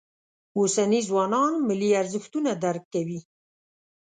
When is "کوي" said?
2.93-3.19